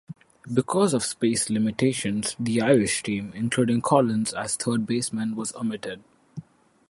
Because 0.51 0.95
of 0.95 1.03
space 1.03 1.47
limitations 1.51 2.35
the 2.39 2.59
Irish 2.59 3.03
team, 3.03 3.31
including 3.35 3.83
Collins 3.83 4.33
as 4.33 4.55
third 4.55 4.87
baseman, 4.87 5.35
was 5.35 5.53
omitted. 5.53 6.03